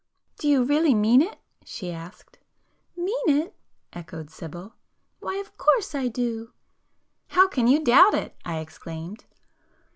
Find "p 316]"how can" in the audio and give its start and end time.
7.29-7.67